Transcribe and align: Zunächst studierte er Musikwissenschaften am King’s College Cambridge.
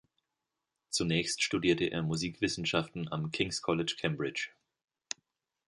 Zunächst 0.89 1.43
studierte 1.43 1.85
er 1.85 2.01
Musikwissenschaften 2.01 3.11
am 3.11 3.29
King’s 3.31 3.61
College 3.61 3.95
Cambridge. 3.99 4.49